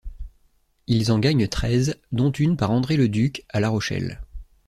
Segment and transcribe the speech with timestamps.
[0.87, 4.19] Ils en gagnent treize, dont une par André Leducq à La Rochelle.